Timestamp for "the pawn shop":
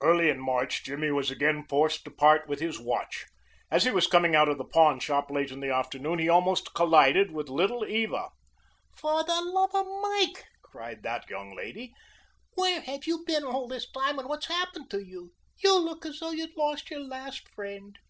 4.56-5.30